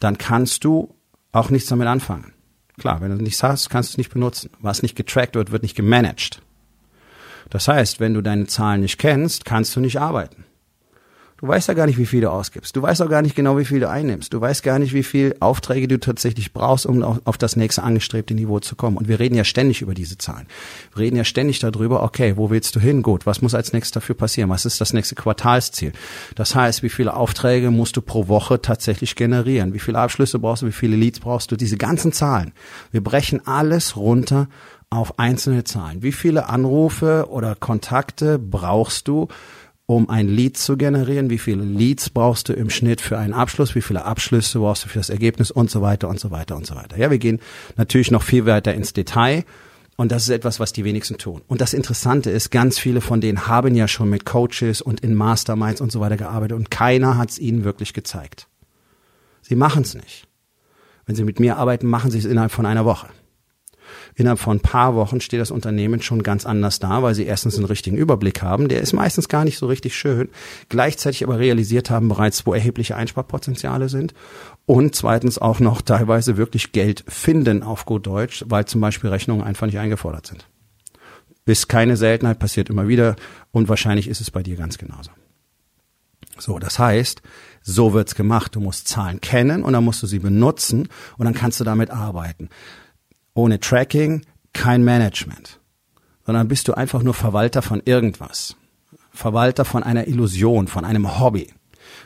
dann 0.00 0.18
kannst 0.18 0.64
du 0.64 0.94
auch 1.30 1.50
nichts 1.50 1.68
damit 1.68 1.86
anfangen. 1.86 2.32
Klar, 2.78 3.00
wenn 3.00 3.16
du 3.16 3.22
nichts 3.22 3.42
hast, 3.42 3.68
kannst 3.68 3.90
du 3.90 3.94
es 3.94 3.98
nicht 3.98 4.12
benutzen. 4.12 4.50
Was 4.60 4.82
nicht 4.82 4.96
getrackt 4.96 5.34
wird, 5.34 5.52
wird 5.52 5.62
nicht 5.62 5.76
gemanagt. 5.76 6.42
Das 7.50 7.68
heißt, 7.68 8.00
wenn 8.00 8.14
du 8.14 8.22
deine 8.22 8.46
Zahlen 8.46 8.80
nicht 8.80 8.98
kennst, 8.98 9.44
kannst 9.44 9.76
du 9.76 9.80
nicht 9.80 10.00
arbeiten. 10.00 10.44
Du 11.42 11.48
weißt 11.48 11.66
ja 11.66 11.74
gar 11.74 11.86
nicht, 11.86 11.98
wie 11.98 12.06
viel 12.06 12.20
du 12.20 12.30
ausgibst. 12.30 12.76
Du 12.76 12.82
weißt 12.82 13.02
auch 13.02 13.08
gar 13.08 13.20
nicht 13.20 13.34
genau, 13.34 13.58
wie 13.58 13.64
viel 13.64 13.80
du 13.80 13.90
einnimmst. 13.90 14.32
Du 14.32 14.40
weißt 14.40 14.62
gar 14.62 14.78
nicht, 14.78 14.94
wie 14.94 15.02
viel 15.02 15.34
Aufträge 15.40 15.88
du 15.88 15.98
tatsächlich 15.98 16.52
brauchst, 16.52 16.86
um 16.86 17.02
auf 17.02 17.36
das 17.36 17.56
nächste 17.56 17.82
angestrebte 17.82 18.32
Niveau 18.32 18.60
zu 18.60 18.76
kommen. 18.76 18.96
Und 18.96 19.08
wir 19.08 19.18
reden 19.18 19.34
ja 19.34 19.42
ständig 19.42 19.82
über 19.82 19.92
diese 19.92 20.16
Zahlen. 20.16 20.46
Wir 20.94 21.02
reden 21.02 21.16
ja 21.16 21.24
ständig 21.24 21.58
darüber, 21.58 22.04
okay, 22.04 22.36
wo 22.36 22.50
willst 22.50 22.76
du 22.76 22.80
hin? 22.80 23.02
Gut, 23.02 23.26
was 23.26 23.42
muss 23.42 23.56
als 23.56 23.72
nächstes 23.72 23.90
dafür 23.90 24.14
passieren? 24.14 24.50
Was 24.50 24.64
ist 24.64 24.80
das 24.80 24.92
nächste 24.92 25.16
Quartalsziel? 25.16 25.92
Das 26.36 26.54
heißt, 26.54 26.84
wie 26.84 26.90
viele 26.90 27.16
Aufträge 27.16 27.72
musst 27.72 27.96
du 27.96 28.02
pro 28.02 28.28
Woche 28.28 28.62
tatsächlich 28.62 29.16
generieren? 29.16 29.74
Wie 29.74 29.80
viele 29.80 29.98
Abschlüsse 29.98 30.38
brauchst 30.38 30.62
du? 30.62 30.68
Wie 30.68 30.72
viele 30.72 30.94
Leads 30.94 31.18
brauchst 31.18 31.50
du? 31.50 31.56
Diese 31.56 31.76
ganzen 31.76 32.12
Zahlen. 32.12 32.52
Wir 32.92 33.02
brechen 33.02 33.44
alles 33.48 33.96
runter 33.96 34.46
auf 34.90 35.18
einzelne 35.18 35.64
Zahlen. 35.64 36.04
Wie 36.04 36.12
viele 36.12 36.48
Anrufe 36.48 37.26
oder 37.30 37.56
Kontakte 37.56 38.38
brauchst 38.38 39.08
du? 39.08 39.26
Um 39.86 40.08
ein 40.08 40.28
Lead 40.28 40.56
zu 40.56 40.76
generieren, 40.76 41.30
wie 41.30 41.38
viele 41.38 41.64
Leads 41.64 42.10
brauchst 42.10 42.48
du 42.48 42.52
im 42.52 42.70
Schnitt 42.70 43.00
für 43.00 43.18
einen 43.18 43.32
Abschluss, 43.32 43.74
wie 43.74 43.82
viele 43.82 44.04
Abschlüsse 44.04 44.58
brauchst 44.60 44.84
du 44.84 44.88
für 44.88 44.98
das 44.98 45.10
Ergebnis 45.10 45.50
und 45.50 45.70
so 45.70 45.82
weiter 45.82 46.08
und 46.08 46.20
so 46.20 46.30
weiter 46.30 46.56
und 46.56 46.66
so 46.66 46.74
weiter. 46.74 46.96
Ja, 46.96 47.10
wir 47.10 47.18
gehen 47.18 47.40
natürlich 47.76 48.10
noch 48.10 48.22
viel 48.22 48.46
weiter 48.46 48.74
ins 48.74 48.92
Detail 48.92 49.44
und 49.96 50.10
das 50.12 50.22
ist 50.22 50.30
etwas, 50.30 50.60
was 50.60 50.72
die 50.72 50.84
wenigsten 50.84 51.18
tun. 51.18 51.42
Und 51.48 51.60
das 51.60 51.74
Interessante 51.74 52.30
ist, 52.30 52.50
ganz 52.50 52.78
viele 52.78 53.00
von 53.00 53.20
denen 53.20 53.46
haben 53.46 53.74
ja 53.74 53.88
schon 53.88 54.08
mit 54.08 54.24
Coaches 54.24 54.80
und 54.80 55.00
in 55.00 55.14
Masterminds 55.14 55.80
und 55.80 55.92
so 55.92 56.00
weiter 56.00 56.16
gearbeitet 56.16 56.56
und 56.56 56.70
keiner 56.70 57.18
hat 57.18 57.30
es 57.30 57.38
ihnen 57.38 57.64
wirklich 57.64 57.92
gezeigt. 57.92 58.48
Sie 59.42 59.56
machen 59.56 59.82
es 59.82 59.94
nicht. 59.94 60.28
Wenn 61.04 61.16
sie 61.16 61.24
mit 61.24 61.40
mir 61.40 61.56
arbeiten, 61.56 61.88
machen 61.88 62.10
sie 62.10 62.18
es 62.18 62.24
innerhalb 62.24 62.52
von 62.52 62.64
einer 62.64 62.84
Woche. 62.84 63.08
Innerhalb 64.14 64.38
von 64.38 64.58
ein 64.58 64.60
paar 64.60 64.94
Wochen 64.94 65.20
steht 65.20 65.40
das 65.40 65.50
Unternehmen 65.50 66.02
schon 66.02 66.22
ganz 66.22 66.46
anders 66.46 66.78
da, 66.78 67.02
weil 67.02 67.14
sie 67.14 67.24
erstens 67.24 67.56
einen 67.56 67.64
richtigen 67.64 67.96
Überblick 67.96 68.42
haben. 68.42 68.68
Der 68.68 68.80
ist 68.80 68.92
meistens 68.92 69.28
gar 69.28 69.44
nicht 69.44 69.58
so 69.58 69.66
richtig 69.66 69.96
schön. 69.96 70.28
Gleichzeitig 70.68 71.24
aber 71.24 71.38
realisiert 71.38 71.90
haben 71.90 72.08
bereits, 72.08 72.46
wo 72.46 72.54
erhebliche 72.54 72.96
Einsparpotenziale 72.96 73.88
sind. 73.88 74.14
Und 74.66 74.94
zweitens 74.94 75.38
auch 75.38 75.60
noch 75.60 75.82
teilweise 75.82 76.36
wirklich 76.36 76.72
Geld 76.72 77.04
finden 77.08 77.62
auf 77.62 77.84
gut 77.84 78.06
Deutsch, 78.06 78.44
weil 78.48 78.64
zum 78.66 78.80
Beispiel 78.80 79.10
Rechnungen 79.10 79.44
einfach 79.44 79.66
nicht 79.66 79.78
eingefordert 79.78 80.26
sind. 80.26 80.46
Ist 81.44 81.68
keine 81.68 81.96
Seltenheit, 81.96 82.38
passiert 82.38 82.70
immer 82.70 82.86
wieder 82.86 83.16
und 83.50 83.68
wahrscheinlich 83.68 84.06
ist 84.06 84.20
es 84.20 84.30
bei 84.30 84.42
dir 84.42 84.56
ganz 84.56 84.78
genauso. 84.78 85.10
So, 86.38 86.58
das 86.58 86.78
heißt, 86.78 87.22
so 87.62 87.92
wird's 87.92 88.14
gemacht. 88.14 88.54
Du 88.54 88.60
musst 88.60 88.88
Zahlen 88.88 89.20
kennen 89.20 89.62
und 89.62 89.72
dann 89.72 89.84
musst 89.84 90.02
du 90.02 90.06
sie 90.06 90.18
benutzen 90.18 90.88
und 91.18 91.24
dann 91.24 91.34
kannst 91.34 91.60
du 91.60 91.64
damit 91.64 91.90
arbeiten 91.90 92.48
ohne 93.34 93.60
Tracking 93.60 94.24
kein 94.52 94.84
Management, 94.84 95.60
sondern 96.26 96.48
bist 96.48 96.68
du 96.68 96.74
einfach 96.74 97.02
nur 97.02 97.14
Verwalter 97.14 97.62
von 97.62 97.82
irgendwas. 97.84 98.56
Verwalter 99.10 99.64
von 99.64 99.82
einer 99.82 100.06
Illusion, 100.08 100.68
von 100.68 100.84
einem 100.84 101.18
Hobby. 101.20 101.52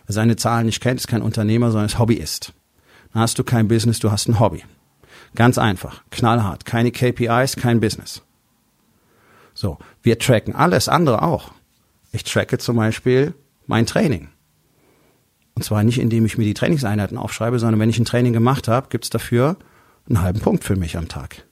Wer 0.07 0.13
seine 0.15 0.37
Zahlen 0.37 0.67
nicht 0.67 0.81
kennt, 0.81 1.01
ist 1.01 1.09
kein 1.09 1.23
Unternehmer, 1.23 1.71
sondern 1.71 1.87
ist 1.87 1.99
Hobbyist. 1.99 2.53
Dann 3.13 3.23
hast 3.23 3.39
du 3.39 3.45
kein 3.45 3.69
Business, 3.69 3.99
du 3.99 4.11
hast 4.11 4.29
ein 4.29 4.41
Hobby. 4.41 4.65
Ganz 5.35 5.59
einfach, 5.59 6.03
knallhart, 6.11 6.65
keine 6.65 6.91
KPIs, 6.91 7.57
kein 7.57 7.81
Business. 7.81 8.23
So, 9.55 9.79
wir 10.03 10.19
tracken 10.19 10.55
alles 10.55 10.89
andere 10.89 11.23
auch. 11.23 11.51
Ich 12.13 12.25
tracke 12.25 12.59
zum 12.59 12.77
Beispiel 12.77 13.35
mein 13.67 13.87
Training. 13.87 14.29
Und 15.55 15.63
zwar 15.63 15.83
nicht, 15.83 15.99
indem 15.99 16.27
ich 16.27 16.37
mir 16.37 16.45
die 16.45 16.55
Trainingseinheiten 16.55 17.17
aufschreibe, 17.17 17.59
sondern 17.59 17.81
wenn 17.81 17.89
ich 17.89 17.99
ein 17.99 18.05
Training 18.05 18.33
gemacht 18.33 18.69
habe, 18.69 18.89
gibt's 18.91 19.11
dafür 19.11 19.57
einen 20.09 20.23
halben 20.23 20.41
Punkt 20.41 20.65
für 20.65 20.77
mich 20.77 20.97
am 20.97 21.09
Tag. 21.09 21.45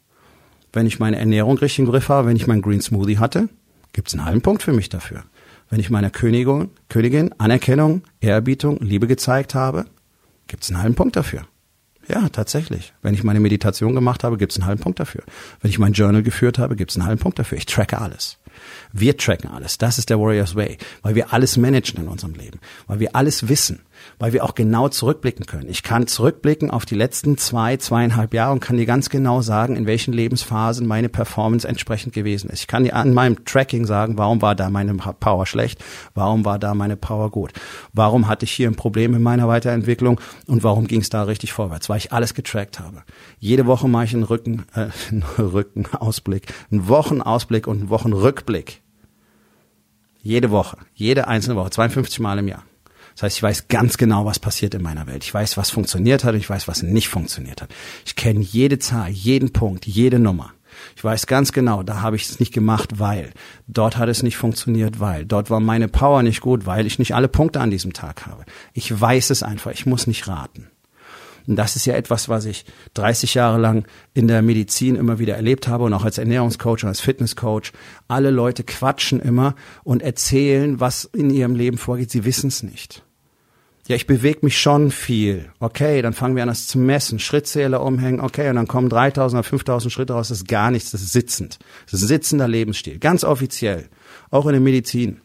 Wenn 0.72 0.86
ich 0.86 0.98
meine 0.98 1.18
Ernährung 1.18 1.58
richtig 1.58 1.80
im 1.80 1.86
Griff 1.86 2.08
habe, 2.08 2.28
wenn 2.28 2.36
ich 2.36 2.46
meinen 2.46 2.62
Green 2.62 2.80
Smoothie 2.80 3.18
hatte, 3.18 3.48
gibt's 3.92 4.12
einen 4.12 4.24
halben 4.24 4.42
Punkt 4.42 4.62
für 4.62 4.72
mich 4.72 4.88
dafür. 4.88 5.24
Wenn 5.70 5.80
ich 5.80 5.90
meiner 5.90 6.10
Königin, 6.10 6.70
Königin 6.88 7.32
Anerkennung, 7.38 8.02
Ehrerbietung, 8.20 8.78
Liebe 8.80 9.06
gezeigt 9.06 9.54
habe, 9.54 9.86
gibt's 10.46 10.70
einen 10.70 10.82
halben 10.82 10.94
Punkt 10.94 11.16
dafür. 11.16 11.46
Ja, 12.08 12.28
tatsächlich. 12.28 12.92
Wenn 13.02 13.14
ich 13.14 13.24
meine 13.24 13.40
Meditation 13.40 13.94
gemacht 13.94 14.24
habe, 14.24 14.36
gibt's 14.36 14.56
einen 14.56 14.66
halben 14.66 14.82
Punkt 14.82 15.00
dafür. 15.00 15.22
Wenn 15.60 15.70
ich 15.70 15.78
mein 15.78 15.94
Journal 15.94 16.22
geführt 16.22 16.58
habe, 16.58 16.76
gibt's 16.76 16.96
einen 16.96 17.06
halben 17.06 17.20
Punkt 17.20 17.38
dafür. 17.38 17.56
Ich 17.56 17.66
tracke 17.66 17.98
alles. 17.98 18.38
Wir 18.92 19.16
tracken 19.16 19.50
alles. 19.50 19.78
Das 19.78 19.98
ist 19.98 20.10
der 20.10 20.20
Warriors 20.20 20.54
Way, 20.54 20.78
weil 21.02 21.14
wir 21.14 21.32
alles 21.32 21.56
managen 21.56 22.02
in 22.02 22.08
unserem 22.08 22.34
Leben, 22.34 22.60
weil 22.86 23.00
wir 23.00 23.16
alles 23.16 23.48
wissen, 23.48 23.80
weil 24.18 24.32
wir 24.32 24.44
auch 24.44 24.54
genau 24.54 24.88
zurückblicken 24.88 25.46
können. 25.46 25.68
Ich 25.68 25.82
kann 25.82 26.06
zurückblicken 26.06 26.70
auf 26.70 26.86
die 26.86 26.94
letzten 26.94 27.36
zwei, 27.38 27.76
zweieinhalb 27.76 28.34
Jahre 28.34 28.52
und 28.52 28.60
kann 28.60 28.76
dir 28.76 28.86
ganz 28.86 29.08
genau 29.08 29.42
sagen, 29.42 29.76
in 29.76 29.86
welchen 29.86 30.12
Lebensphasen 30.12 30.86
meine 30.86 31.08
Performance 31.08 31.66
entsprechend 31.66 32.12
gewesen 32.12 32.50
ist. 32.50 32.60
Ich 32.60 32.66
kann 32.66 32.84
dir 32.84 32.94
an 32.94 33.14
meinem 33.14 33.44
Tracking 33.44 33.86
sagen, 33.86 34.18
warum 34.18 34.42
war 34.42 34.54
da 34.54 34.70
meine 34.70 34.94
Power 34.94 35.46
schlecht, 35.46 35.82
warum 36.14 36.44
war 36.44 36.58
da 36.58 36.74
meine 36.74 36.96
Power 36.96 37.30
gut, 37.30 37.52
warum 37.92 38.28
hatte 38.28 38.44
ich 38.44 38.52
hier 38.52 38.68
ein 38.68 38.76
Problem 38.76 39.14
in 39.14 39.22
meiner 39.22 39.48
Weiterentwicklung 39.48 40.20
und 40.46 40.62
warum 40.62 40.86
ging 40.86 41.00
es 41.00 41.10
da 41.10 41.22
richtig 41.24 41.52
vorwärts, 41.52 41.88
weil 41.88 41.98
ich 41.98 42.12
alles 42.12 42.34
getrackt 42.34 42.80
habe. 42.80 43.02
Jede 43.38 43.66
Woche 43.66 43.88
mache 43.88 44.04
ich 44.04 44.14
einen 44.14 44.24
Rücken, 44.24 44.64
äh, 44.74 44.88
einen 45.10 45.24
Rückenausblick, 45.38 46.52
einen 46.70 46.88
Wochenausblick 46.88 47.66
und 47.66 47.80
einen 47.80 47.88
Wochenrückblick. 47.90 48.82
Jede 50.22 50.50
Woche, 50.50 50.78
jede 50.94 51.28
einzelne 51.28 51.56
Woche, 51.56 51.70
52 51.70 52.18
Mal 52.20 52.38
im 52.38 52.48
Jahr. 52.48 52.64
Das 53.14 53.22
heißt, 53.22 53.36
ich 53.36 53.42
weiß 53.42 53.68
ganz 53.68 53.96
genau, 53.96 54.24
was 54.24 54.38
passiert 54.38 54.74
in 54.74 54.82
meiner 54.82 55.06
Welt. 55.06 55.24
Ich 55.24 55.32
weiß, 55.32 55.56
was 55.56 55.70
funktioniert 55.70 56.24
hat 56.24 56.34
und 56.34 56.40
ich 56.40 56.50
weiß, 56.50 56.66
was 56.68 56.82
nicht 56.82 57.08
funktioniert 57.08 57.62
hat. 57.62 57.70
Ich 58.04 58.16
kenne 58.16 58.40
jede 58.40 58.78
Zahl, 58.78 59.10
jeden 59.10 59.52
Punkt, 59.52 59.86
jede 59.86 60.18
Nummer. 60.18 60.52
Ich 60.96 61.04
weiß 61.04 61.26
ganz 61.26 61.52
genau, 61.52 61.82
da 61.82 62.02
habe 62.02 62.16
ich 62.16 62.24
es 62.24 62.40
nicht 62.40 62.52
gemacht, 62.52 62.98
weil. 62.98 63.30
Dort 63.68 63.96
hat 63.96 64.08
es 64.08 64.22
nicht 64.22 64.36
funktioniert, 64.36 64.98
weil. 64.98 65.24
Dort 65.24 65.48
war 65.48 65.60
meine 65.60 65.88
Power 65.88 66.22
nicht 66.22 66.40
gut, 66.40 66.66
weil 66.66 66.86
ich 66.86 66.98
nicht 66.98 67.14
alle 67.14 67.28
Punkte 67.28 67.60
an 67.60 67.70
diesem 67.70 67.92
Tag 67.92 68.26
habe. 68.26 68.44
Ich 68.72 69.00
weiß 69.00 69.30
es 69.30 69.42
einfach, 69.42 69.70
ich 69.70 69.86
muss 69.86 70.06
nicht 70.06 70.26
raten. 70.26 70.68
Und 71.46 71.56
das 71.56 71.76
ist 71.76 71.84
ja 71.84 71.94
etwas, 71.94 72.28
was 72.28 72.46
ich 72.46 72.64
30 72.94 73.34
Jahre 73.34 73.58
lang 73.58 73.86
in 74.14 74.28
der 74.28 74.40
Medizin 74.40 74.96
immer 74.96 75.18
wieder 75.18 75.36
erlebt 75.36 75.68
habe 75.68 75.84
und 75.84 75.92
auch 75.92 76.04
als 76.04 76.18
Ernährungscoach 76.18 76.82
und 76.82 76.88
als 76.88 77.00
Fitnesscoach. 77.00 77.72
Alle 78.08 78.30
Leute 78.30 78.64
quatschen 78.64 79.20
immer 79.20 79.54
und 79.82 80.02
erzählen, 80.02 80.80
was 80.80 81.04
in 81.04 81.30
ihrem 81.30 81.54
Leben 81.54 81.76
vorgeht. 81.76 82.10
Sie 82.10 82.24
wissen 82.24 82.48
es 82.48 82.62
nicht. 82.62 83.03
Ja, 83.86 83.96
ich 83.96 84.06
bewege 84.06 84.38
mich 84.42 84.58
schon 84.58 84.90
viel. 84.90 85.50
Okay, 85.60 86.00
dann 86.00 86.14
fangen 86.14 86.36
wir 86.36 86.42
an, 86.42 86.48
das 86.48 86.66
zu 86.66 86.78
messen. 86.78 87.18
Schrittzähler 87.18 87.82
umhängen. 87.82 88.20
Okay, 88.20 88.48
und 88.48 88.56
dann 88.56 88.66
kommen 88.66 88.88
3000 88.88 89.40
oder 89.40 89.48
5000 89.48 89.92
Schritte 89.92 90.14
raus. 90.14 90.28
Das 90.28 90.38
ist 90.38 90.48
gar 90.48 90.70
nichts. 90.70 90.92
Das 90.92 91.02
ist 91.02 91.12
sitzend. 91.12 91.58
Das 91.84 91.94
ist 91.94 92.04
ein 92.04 92.08
sitzender 92.08 92.48
Lebensstil. 92.48 92.98
Ganz 92.98 93.24
offiziell. 93.24 93.88
Auch 94.30 94.46
in 94.46 94.52
der 94.52 94.60
Medizin. 94.60 95.20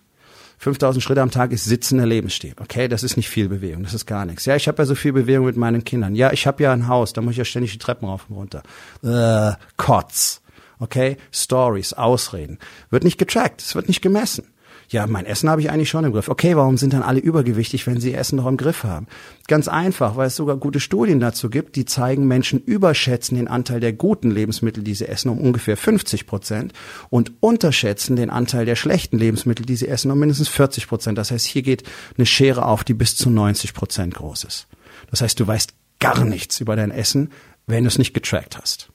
5000 0.58 1.02
Schritte 1.02 1.22
am 1.22 1.32
Tag 1.32 1.54
ist 1.54 1.64
sitzender 1.64 2.06
Lebensstil. 2.06 2.54
Okay, 2.60 2.90
das 2.90 3.04
ist 3.04 3.16
nicht 3.16 3.30
viel 3.30 3.48
Bewegung, 3.48 3.84
das 3.84 3.94
ist 3.94 4.06
gar 4.06 4.26
nichts. 4.26 4.44
Ja, 4.44 4.58
ich 4.58 4.68
habe 4.68 4.82
ja 4.82 4.86
so 4.86 4.94
viel 4.94 5.14
Bewegung 5.14 5.46
mit 5.46 5.56
meinen 5.56 5.86
Kindern. 5.86 6.16
Ja, 6.16 6.34
ich 6.34 6.46
habe 6.46 6.62
ja 6.62 6.74
ein 6.74 6.90
Haus, 6.90 7.14
da 7.14 7.22
muss 7.22 7.32
ich 7.32 7.38
ja 7.38 7.46
ständig 7.46 7.72
die 7.72 7.78
Treppen 7.78 8.10
rauf 8.10 8.26
und 8.28 8.36
runter. 8.36 8.64
Äh, 9.02 9.56
Kotz. 9.78 10.42
Okay, 10.80 11.16
Stories, 11.32 11.94
Ausreden. 11.94 12.60
Wird 12.90 13.06
nicht 13.06 13.18
getrackt, 13.18 13.62
es 13.62 13.74
wird 13.74 13.88
nicht 13.88 14.02
gemessen 14.02 14.48
ja, 14.92 15.06
mein 15.06 15.28
Essen 15.28 15.50
habe 15.50 15.62
ich 15.62 15.70
eigentlich 15.70 15.90
schon 15.90 16.04
im 16.04 16.12
Griff. 16.12 16.30
Okay, 16.30 16.56
warum 16.56 16.78
sind 16.78 16.94
dann 16.94 17.04
alle 17.04 17.20
übergewichtig, 17.20 17.86
wenn 17.86 18.00
sie 18.00 18.14
Essen 18.16 18.38
noch 18.38 18.48
im 18.48 18.58
Griff 18.58 18.84
haben? 18.84 19.06
Ganz 19.48 19.68
einfach, 19.68 20.16
weil 20.16 20.28
es 20.28 20.36
sogar 20.36 20.58
gute 20.58 20.80
Studien 20.80 21.20
dazu 21.20 21.52
gibt, 21.52 21.76
die 21.76 21.86
zeigen, 21.86 22.28
Menschen 22.28 22.60
überschätzen 22.60 23.38
den 23.38 23.48
Anteil 23.48 23.80
der 23.82 23.94
guten 23.94 24.32
Lebensmittel, 24.32 24.84
die 24.84 24.96
sie 24.96 25.08
essen, 25.08 25.30
um 25.30 25.40
ungefähr 25.40 25.78
50 25.78 26.26
Prozent 26.26 26.74
und 27.12 27.34
unterschätzen 27.40 28.16
den 28.16 28.32
Anteil 28.32 28.66
der 28.66 28.76
schlechten 28.76 29.20
Lebensmittel, 29.20 29.64
die 29.64 29.76
sie 29.76 29.88
essen, 29.88 30.10
um 30.10 30.18
mindestens 30.18 30.48
40 30.48 30.88
Prozent. 30.88 31.20
Das 31.20 31.30
heißt, 31.30 31.46
hier 31.46 31.62
geht 31.62 31.84
eine 32.18 32.26
Schere 32.26 32.66
auf, 32.66 32.84
die 32.84 32.96
bis 32.96 33.16
zu 33.16 33.30
90 33.30 33.76
Prozent 33.76 34.16
groß 34.16 34.44
ist. 34.46 34.68
Das 35.12 35.22
heißt, 35.22 35.40
du 35.40 35.46
weißt 35.46 35.74
gar 36.00 36.26
nichts 36.26 36.60
über 36.62 36.76
dein 36.76 36.90
Essen, 36.90 37.30
wenn 37.68 37.84
du 37.84 37.90
es 37.90 38.00
nicht 38.00 38.16
getrackt 38.16 38.58
hast. 38.58 38.90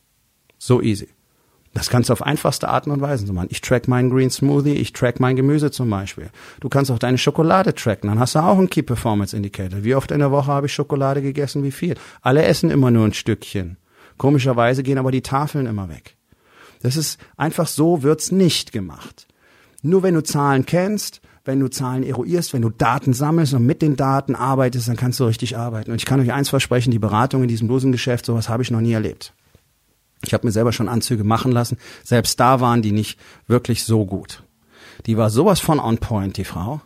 So 0.59 0.83
easy. 0.83 1.09
Das 1.75 1.91
kannst 1.91 2.09
du 2.09 2.13
auf 2.13 2.23
einfachste 2.23 2.69
Arten 2.69 2.93
und 2.93 3.01
Weisen 3.01 3.33
machen. 3.35 3.49
Ich 3.51 3.61
track 3.61 3.89
meinen 3.89 4.09
Green 4.09 4.31
Smoothie, 4.31 4.75
ich 4.75 4.93
track 4.93 5.19
mein 5.19 5.35
Gemüse 5.35 5.73
zum 5.73 5.91
Beispiel. 5.91 6.31
Du 6.61 6.69
kannst 6.69 6.91
auch 6.91 7.01
deine 7.01 7.19
Schokolade 7.19 7.75
tracken, 7.75 8.09
dann 8.09 8.21
hast 8.21 8.37
du 8.37 8.39
auch 8.39 8.57
einen 8.57 8.71
Key 8.71 8.83
Performance 8.83 9.37
Indicator. 9.37 9.83
Wie 9.83 9.97
oft 9.97 10.13
in 10.13 10.21
der 10.21 10.31
Woche 10.31 10.47
habe 10.47 10.67
ich 10.67 10.73
Schokolade 10.73 11.21
gegessen, 11.21 11.65
wie 11.65 11.73
viel? 11.73 11.97
Alle 12.23 12.45
essen 12.45 12.71
immer 12.71 12.93
nur 12.93 13.05
ein 13.05 13.13
Stückchen. 13.13 13.77
Komischerweise 14.17 14.85
gehen 14.85 14.99
aber 14.99 15.11
die 15.11 15.23
Tafeln 15.23 15.67
immer 15.67 15.89
weg. 15.89 16.17
Das 16.83 16.97
ist 16.97 17.19
einfach 17.37 17.67
so 17.67 18.03
wird's 18.03 18.31
nicht 18.31 18.71
gemacht. 18.71 19.27
Nur 19.83 20.03
wenn 20.03 20.15
du 20.15 20.23
Zahlen 20.23 20.67
kennst, 20.67 21.21
wenn 21.45 21.61
du 21.61 21.69
Zahlen 21.69 22.05
eruierst, 22.05 22.55
wenn 22.55 22.63
du 22.63 22.71
Daten 22.71 23.13
sammelst 23.13 23.53
und 23.53 23.67
mit 23.67 23.83
den 23.83 23.97
Daten 23.97 24.35
arbeitest, 24.35 24.89
dann 24.89 24.97
kannst 24.97 25.19
du 25.19 25.25
richtig 25.25 25.57
arbeiten. 25.57 25.91
Und 25.91 25.97
ich 25.97 26.07
kann 26.07 26.21
euch 26.21 26.33
eins 26.33 26.49
versprechen, 26.49 26.91
die 26.91 26.99
Beratung 26.99 27.43
in 27.43 27.49
diesem 27.49 27.69
Dosengeschäft, 27.69 28.25
sowas 28.25 28.49
habe 28.49 28.63
ich 28.63 28.71
noch 28.71 28.81
nie 28.81 28.93
erlebt. 28.93 29.35
Ich 30.27 30.35
habe 30.35 30.47
mir 30.47 30.53
selber 30.53 30.73
schon 30.73 30.89
Anzüge 30.89 31.25
machen 31.25 31.53
lassen. 31.53 31.79
Selbst 32.03 32.39
da 32.41 32.61
waren 32.61 32.83
die 32.83 32.93
nicht 32.93 33.19
wirklich 33.47 33.85
so 33.85 34.05
gut. 34.07 34.43
Die 35.07 35.17
war 35.17 35.31
sowas 35.31 35.61
von 35.61 35.81
on 35.81 35.99
point, 35.99 36.37
die 36.37 36.45
Frau. 36.45 36.81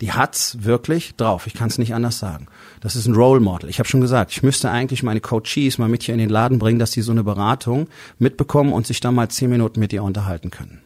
Die 0.00 0.12
hat's 0.12 0.64
wirklich 0.64 1.14
drauf. 1.16 1.46
Ich 1.46 1.54
kann 1.54 1.68
es 1.68 1.78
nicht 1.78 1.94
anders 1.94 2.18
sagen. 2.18 2.46
Das 2.80 2.96
ist 2.96 3.06
ein 3.06 3.14
Role 3.14 3.40
Model. 3.40 3.68
Ich 3.68 3.78
habe 3.78 3.88
schon 3.88 4.00
gesagt, 4.00 4.32
ich 4.32 4.42
müsste 4.42 4.70
eigentlich 4.70 5.02
meine 5.02 5.20
Coaches 5.20 5.78
mal 5.78 5.88
mit 5.88 6.02
hier 6.02 6.14
in 6.14 6.20
den 6.20 6.30
Laden 6.30 6.58
bringen, 6.58 6.78
dass 6.78 6.92
die 6.92 7.02
so 7.02 7.12
eine 7.12 7.22
Beratung 7.22 7.88
mitbekommen 8.18 8.72
und 8.72 8.86
sich 8.86 9.00
dann 9.00 9.14
mal 9.14 9.28
zehn 9.28 9.50
Minuten 9.50 9.78
mit 9.78 9.92
ihr 9.92 10.02
unterhalten 10.02 10.50
können. 10.50 10.80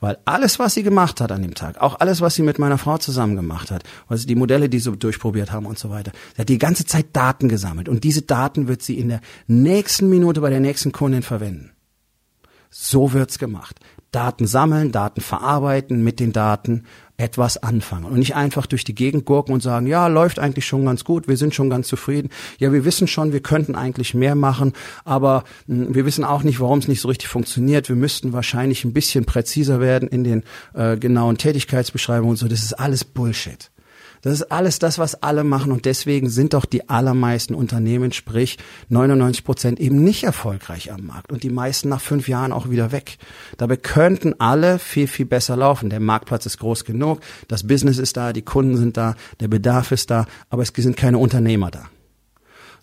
Weil 0.00 0.18
alles, 0.24 0.58
was 0.58 0.74
sie 0.74 0.82
gemacht 0.82 1.20
hat 1.20 1.32
an 1.32 1.42
dem 1.42 1.54
Tag, 1.54 1.80
auch 1.80 2.00
alles, 2.00 2.20
was 2.20 2.34
sie 2.34 2.42
mit 2.42 2.58
meiner 2.58 2.78
Frau 2.78 2.98
zusammen 2.98 3.34
gemacht 3.34 3.70
hat, 3.70 3.82
also 4.08 4.26
die 4.26 4.34
Modelle, 4.34 4.68
die 4.68 4.78
sie 4.78 4.94
durchprobiert 4.96 5.52
haben 5.52 5.66
und 5.66 5.78
so 5.78 5.90
weiter, 5.90 6.12
sie 6.34 6.42
hat 6.42 6.48
die 6.48 6.58
ganze 6.58 6.84
Zeit 6.84 7.06
Daten 7.14 7.48
gesammelt. 7.48 7.88
Und 7.88 8.04
diese 8.04 8.22
Daten 8.22 8.68
wird 8.68 8.82
sie 8.82 8.98
in 8.98 9.08
der 9.08 9.20
nächsten 9.46 10.10
Minute 10.10 10.40
bei 10.40 10.50
der 10.50 10.60
nächsten 10.60 10.92
Kundin 10.92 11.22
verwenden. 11.22 11.72
So 12.70 13.12
wird's 13.12 13.38
gemacht. 13.38 13.80
Daten 14.10 14.46
sammeln, 14.46 14.92
Daten 14.92 15.20
verarbeiten, 15.20 16.04
mit 16.04 16.20
den 16.20 16.32
Daten 16.32 16.84
etwas 17.16 17.56
anfangen 17.62 18.04
und 18.04 18.18
nicht 18.18 18.34
einfach 18.34 18.66
durch 18.66 18.84
die 18.84 18.94
Gegend 18.94 19.24
gurken 19.24 19.54
und 19.54 19.62
sagen, 19.62 19.86
ja, 19.86 20.06
läuft 20.06 20.38
eigentlich 20.38 20.66
schon 20.66 20.84
ganz 20.84 21.04
gut, 21.04 21.28
wir 21.28 21.36
sind 21.36 21.54
schon 21.54 21.70
ganz 21.70 21.88
zufrieden. 21.88 22.30
Ja, 22.58 22.72
wir 22.72 22.84
wissen 22.84 23.06
schon, 23.06 23.32
wir 23.32 23.40
könnten 23.40 23.74
eigentlich 23.74 24.14
mehr 24.14 24.34
machen, 24.34 24.72
aber 25.04 25.44
mh, 25.66 25.86
hm, 25.86 25.94
wir 25.94 26.04
wissen 26.04 26.24
auch 26.24 26.42
nicht, 26.42 26.60
warum 26.60 26.78
es 26.78 26.88
nicht 26.88 27.00
so 27.00 27.08
richtig 27.08 27.28
funktioniert. 27.28 27.88
Wir 27.88 27.96
müssten 27.96 28.32
wahrscheinlich 28.32 28.84
ein 28.84 28.92
bisschen 28.92 29.24
präziser 29.24 29.80
werden 29.80 30.08
in 30.08 30.24
den 30.24 30.42
äh, 30.74 30.96
genauen 30.96 31.38
Tätigkeitsbeschreibungen 31.38 32.30
und 32.30 32.36
so. 32.36 32.48
Das 32.48 32.62
ist 32.62 32.74
alles 32.74 33.04
Bullshit. 33.04 33.70
Das 34.26 34.40
ist 34.40 34.50
alles 34.50 34.80
das, 34.80 34.98
was 34.98 35.22
alle 35.22 35.44
machen 35.44 35.70
und 35.70 35.84
deswegen 35.84 36.28
sind 36.28 36.52
doch 36.52 36.64
die 36.64 36.88
allermeisten 36.88 37.54
Unternehmen, 37.54 38.10
sprich 38.10 38.58
99 38.88 39.44
Prozent, 39.44 39.78
eben 39.78 40.02
nicht 40.02 40.24
erfolgreich 40.24 40.90
am 40.90 41.06
Markt 41.06 41.30
und 41.30 41.44
die 41.44 41.48
meisten 41.48 41.88
nach 41.88 42.00
fünf 42.00 42.26
Jahren 42.26 42.50
auch 42.50 42.68
wieder 42.68 42.90
weg. 42.90 43.18
Dabei 43.56 43.76
könnten 43.76 44.34
alle 44.40 44.80
viel, 44.80 45.06
viel 45.06 45.26
besser 45.26 45.56
laufen. 45.56 45.90
Der 45.90 46.00
Marktplatz 46.00 46.44
ist 46.44 46.58
groß 46.58 46.84
genug, 46.84 47.20
das 47.46 47.68
Business 47.68 47.98
ist 47.98 48.16
da, 48.16 48.32
die 48.32 48.42
Kunden 48.42 48.76
sind 48.76 48.96
da, 48.96 49.14
der 49.38 49.46
Bedarf 49.46 49.92
ist 49.92 50.10
da, 50.10 50.26
aber 50.50 50.62
es 50.62 50.72
sind 50.76 50.96
keine 50.96 51.18
Unternehmer 51.18 51.70
da 51.70 51.88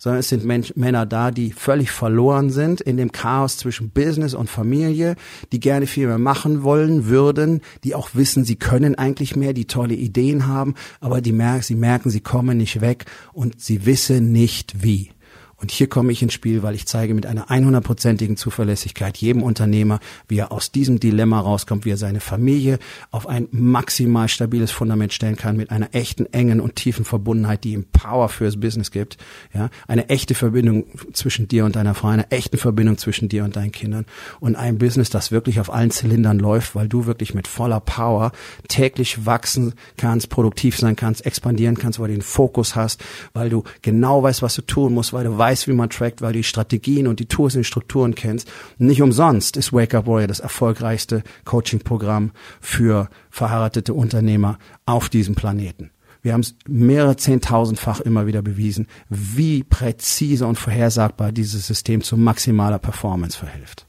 sondern 0.04 0.20
es 0.20 0.28
sind 0.28 0.44
Mensch, 0.44 0.74
Männer 0.76 1.06
da, 1.06 1.30
die 1.30 1.50
völlig 1.50 1.90
verloren 1.90 2.50
sind 2.50 2.82
in 2.82 2.98
dem 2.98 3.10
Chaos 3.10 3.56
zwischen 3.56 3.88
Business 3.88 4.34
und 4.34 4.50
Familie, 4.50 5.16
die 5.50 5.60
gerne 5.60 5.86
viel 5.86 6.06
mehr 6.08 6.18
machen 6.18 6.62
wollen 6.62 7.06
würden, 7.06 7.62
die 7.84 7.94
auch 7.94 8.10
wissen, 8.12 8.44
sie 8.44 8.56
können 8.56 8.96
eigentlich 8.96 9.34
mehr, 9.34 9.54
die 9.54 9.64
tolle 9.64 9.94
Ideen 9.94 10.46
haben, 10.46 10.74
aber 11.00 11.22
die 11.22 11.32
merken, 11.32 11.62
sie 11.62 11.74
merken, 11.74 12.10
sie 12.10 12.20
kommen 12.20 12.58
nicht 12.58 12.82
weg 12.82 13.06
und 13.32 13.62
sie 13.62 13.86
wissen 13.86 14.30
nicht 14.30 14.82
wie. 14.82 15.10
Und 15.56 15.70
hier 15.70 15.88
komme 15.88 16.12
ich 16.12 16.22
ins 16.22 16.32
Spiel, 16.32 16.62
weil 16.62 16.74
ich 16.74 16.86
zeige 16.86 17.14
mit 17.14 17.26
einer 17.26 17.48
100%igen 17.48 18.36
Zuverlässigkeit 18.36 19.16
jedem 19.16 19.42
Unternehmer, 19.42 20.00
wie 20.28 20.38
er 20.38 20.52
aus 20.52 20.72
diesem 20.72 21.00
Dilemma 21.00 21.40
rauskommt, 21.40 21.84
wie 21.84 21.90
er 21.90 21.96
seine 21.96 22.20
Familie 22.20 22.78
auf 23.10 23.28
ein 23.28 23.48
maximal 23.50 24.28
stabiles 24.28 24.70
Fundament 24.70 25.12
stellen 25.12 25.36
kann, 25.36 25.56
mit 25.56 25.70
einer 25.70 25.94
echten, 25.94 26.26
engen 26.32 26.60
und 26.60 26.76
tiefen 26.76 27.04
Verbundenheit, 27.04 27.64
die 27.64 27.72
ihm 27.72 27.86
Power 27.92 28.28
fürs 28.28 28.58
Business 28.58 28.90
gibt. 28.90 29.16
Ja, 29.52 29.70
eine 29.86 30.08
echte 30.08 30.34
Verbindung 30.34 30.84
zwischen 31.12 31.48
dir 31.48 31.64
und 31.64 31.76
deiner 31.76 31.94
Frau, 31.94 32.08
eine 32.08 32.30
echte 32.30 32.56
Verbindung 32.56 32.98
zwischen 32.98 33.28
dir 33.28 33.44
und 33.44 33.56
deinen 33.56 33.72
Kindern 33.72 34.06
und 34.40 34.56
ein 34.56 34.78
Business, 34.78 35.10
das 35.10 35.30
wirklich 35.30 35.60
auf 35.60 35.72
allen 35.72 35.90
Zylindern 35.90 36.38
läuft, 36.38 36.74
weil 36.74 36.88
du 36.88 37.06
wirklich 37.06 37.34
mit 37.34 37.46
voller 37.46 37.80
Power 37.80 38.32
täglich 38.68 39.26
wachsen 39.26 39.74
kannst, 39.96 40.30
produktiv 40.30 40.78
sein 40.78 40.96
kannst, 40.96 41.24
expandieren 41.26 41.76
kannst, 41.76 41.98
weil 41.98 42.08
du 42.08 42.14
den 42.14 42.22
Fokus 42.22 42.76
hast, 42.76 43.02
weil 43.32 43.50
du 43.50 43.64
genau 43.82 44.22
weißt, 44.22 44.42
was 44.42 44.54
du 44.54 44.62
tun 44.62 44.94
musst, 44.94 45.12
weil 45.12 45.24
du 45.24 45.38
weißt, 45.44 45.68
wie 45.68 45.74
man 45.74 45.90
trackt, 45.90 46.22
weil 46.22 46.32
du 46.32 46.38
die 46.38 46.44
Strategien 46.44 47.06
und 47.06 47.20
die 47.20 47.28
Tools 47.28 47.54
und 47.54 47.60
die 47.60 47.64
Strukturen 47.64 48.14
kennst. 48.14 48.50
Nicht 48.78 49.02
umsonst 49.02 49.58
ist 49.58 49.74
Wake 49.74 49.94
Up 49.94 50.06
Warrior 50.06 50.26
das 50.26 50.40
erfolgreichste 50.40 51.22
Coaching-Programm 51.44 52.32
für 52.62 53.10
verheiratete 53.28 53.92
Unternehmer 53.92 54.58
auf 54.86 55.10
diesem 55.10 55.34
Planeten. 55.34 55.90
Wir 56.22 56.32
haben 56.32 56.40
es 56.40 56.56
mehrere 56.66 57.16
zehntausendfach 57.16 58.00
immer 58.00 58.26
wieder 58.26 58.40
bewiesen, 58.40 58.86
wie 59.10 59.62
präzise 59.62 60.46
und 60.46 60.58
vorhersagbar 60.58 61.30
dieses 61.30 61.66
System 61.66 62.00
zu 62.00 62.16
maximaler 62.16 62.78
Performance 62.78 63.36
verhilft. 63.36 63.86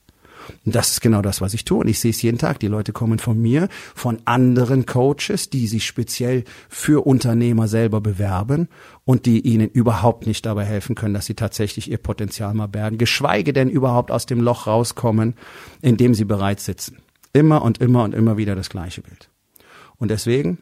Und 0.65 0.75
das 0.75 0.91
ist 0.91 1.01
genau 1.01 1.21
das, 1.21 1.41
was 1.41 1.53
ich 1.53 1.65
tue. 1.65 1.79
Und 1.79 1.87
ich 1.87 1.99
sehe 1.99 2.11
es 2.11 2.21
jeden 2.21 2.37
Tag. 2.37 2.59
Die 2.59 2.67
Leute 2.67 2.93
kommen 2.93 3.19
von 3.19 3.41
mir, 3.41 3.67
von 3.93 4.19
anderen 4.25 4.85
Coaches, 4.85 5.49
die 5.49 5.67
sich 5.67 5.85
speziell 5.85 6.43
für 6.69 7.05
Unternehmer 7.05 7.67
selber 7.67 8.01
bewerben 8.01 8.67
und 9.03 9.25
die 9.25 9.41
ihnen 9.41 9.69
überhaupt 9.69 10.27
nicht 10.27 10.45
dabei 10.45 10.65
helfen 10.65 10.95
können, 10.95 11.13
dass 11.13 11.25
sie 11.25 11.35
tatsächlich 11.35 11.89
ihr 11.89 11.97
Potenzial 11.97 12.53
mal 12.53 12.67
bergen, 12.67 12.97
geschweige 12.97 13.53
denn 13.53 13.69
überhaupt 13.69 14.11
aus 14.11 14.25
dem 14.25 14.39
Loch 14.41 14.67
rauskommen, 14.67 15.35
in 15.81 15.97
dem 15.97 16.13
sie 16.13 16.25
bereits 16.25 16.65
sitzen. 16.65 16.97
Immer 17.33 17.61
und 17.61 17.79
immer 17.79 18.03
und 18.03 18.13
immer 18.15 18.37
wieder 18.37 18.55
das 18.55 18.69
gleiche 18.69 19.01
Bild. 19.01 19.29
Und 19.97 20.09
deswegen 20.09 20.57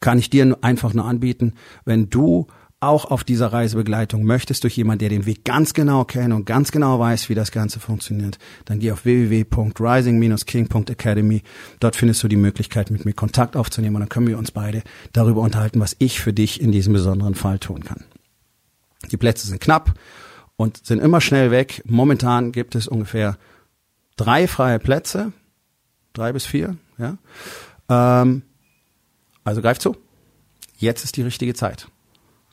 kann 0.00 0.18
ich 0.18 0.28
dir 0.28 0.58
einfach 0.60 0.92
nur 0.92 1.06
anbieten, 1.06 1.54
wenn 1.84 2.10
du 2.10 2.46
auch 2.86 3.06
auf 3.06 3.24
dieser 3.24 3.52
Reisebegleitung 3.52 4.22
möchtest 4.24 4.62
durch 4.64 4.76
jemanden, 4.76 4.98
der 5.00 5.08
den 5.08 5.26
Weg 5.26 5.44
ganz 5.44 5.74
genau 5.74 6.04
kennt 6.04 6.32
und 6.32 6.46
ganz 6.46 6.70
genau 6.72 6.98
weiß, 6.98 7.28
wie 7.28 7.34
das 7.34 7.52
Ganze 7.52 7.78
funktioniert, 7.80 8.38
dann 8.64 8.78
geh 8.78 8.92
auf 8.92 9.04
www.rising-king.academy. 9.04 11.42
Dort 11.80 11.96
findest 11.96 12.22
du 12.22 12.28
die 12.28 12.36
Möglichkeit, 12.36 12.90
mit 12.90 13.04
mir 13.04 13.12
Kontakt 13.12 13.56
aufzunehmen 13.56 13.96
und 13.96 14.00
dann 14.00 14.08
können 14.08 14.28
wir 14.28 14.38
uns 14.38 14.50
beide 14.50 14.82
darüber 15.12 15.42
unterhalten, 15.42 15.80
was 15.80 15.96
ich 15.98 16.20
für 16.20 16.32
dich 16.32 16.60
in 16.60 16.72
diesem 16.72 16.92
besonderen 16.92 17.34
Fall 17.34 17.58
tun 17.58 17.84
kann. 17.84 18.04
Die 19.10 19.16
Plätze 19.16 19.46
sind 19.46 19.60
knapp 19.60 19.94
und 20.56 20.86
sind 20.86 21.00
immer 21.00 21.20
schnell 21.20 21.50
weg. 21.50 21.82
Momentan 21.86 22.52
gibt 22.52 22.74
es 22.74 22.88
ungefähr 22.88 23.36
drei 24.16 24.46
freie 24.46 24.78
Plätze, 24.78 25.32
drei 26.12 26.32
bis 26.32 26.46
vier, 26.46 26.76
ja. 26.98 27.18
Ähm, 27.88 28.42
also 29.44 29.60
greif 29.60 29.78
zu. 29.78 29.96
Jetzt 30.76 31.04
ist 31.04 31.16
die 31.16 31.22
richtige 31.22 31.54
Zeit. 31.54 31.88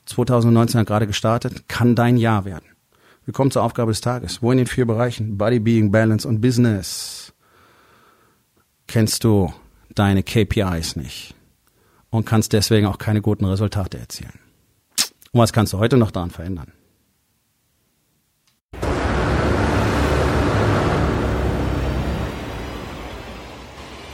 2019 0.06 0.80
hat 0.80 0.86
gerade 0.86 1.06
gestartet, 1.06 1.68
kann 1.68 1.94
dein 1.94 2.16
Jahr 2.16 2.44
werden. 2.44 2.64
Wir 3.24 3.32
kommen 3.32 3.50
zur 3.50 3.62
Aufgabe 3.62 3.92
des 3.92 4.00
Tages. 4.00 4.42
Wo 4.42 4.50
in 4.50 4.58
den 4.58 4.66
vier 4.66 4.86
Bereichen 4.86 5.38
Body, 5.38 5.60
Being, 5.60 5.92
Balance 5.92 6.26
und 6.26 6.40
Business 6.40 7.32
kennst 8.86 9.24
du 9.24 9.52
deine 9.94 10.22
KPIs 10.22 10.96
nicht 10.96 11.34
und 12.10 12.26
kannst 12.26 12.52
deswegen 12.52 12.86
auch 12.86 12.98
keine 12.98 13.22
guten 13.22 13.44
Resultate 13.44 13.98
erzielen. 13.98 14.38
Und 15.32 15.40
was 15.40 15.52
kannst 15.52 15.72
du 15.72 15.78
heute 15.78 15.96
noch 15.96 16.10
daran 16.10 16.30
verändern? 16.30 16.72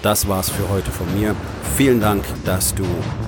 Das 0.02 0.28
war's 0.28 0.48
für 0.48 0.68
heute 0.68 0.92
von 0.92 1.12
mir. 1.18 1.34
Vielen 1.76 2.00
Dank, 2.00 2.24
dass 2.44 2.72
du 2.72 2.84